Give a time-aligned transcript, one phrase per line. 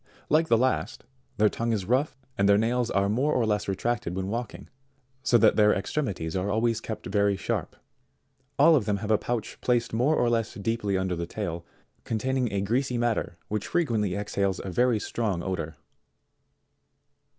[0.29, 1.03] Like the last,
[1.37, 4.67] their tongue is rough, and their nails are more or less retracted when walking,
[5.21, 7.75] so that their ex tremities are always kept very sharp.
[8.57, 11.67] All of them have a pouch placed more or less deeply under the tail,
[12.03, 15.75] containing a greasy matter which frequently exhales a very strong odour.